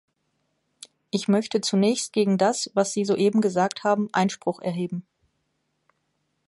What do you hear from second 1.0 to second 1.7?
Ich möchte